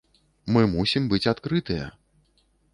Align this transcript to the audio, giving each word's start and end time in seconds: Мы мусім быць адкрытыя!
Мы 0.55 0.63
мусім 0.71 1.03
быць 1.13 1.21
адкрытыя! 1.35 1.85